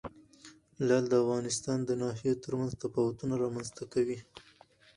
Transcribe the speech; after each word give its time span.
لعل 0.87 1.05
د 1.09 1.13
افغانستان 1.23 1.79
د 1.85 1.91
ناحیو 2.01 2.41
ترمنځ 2.43 2.71
تفاوتونه 2.83 3.33
رامنځ 3.43 3.67
ته 3.77 3.83
کوي. 3.93 4.19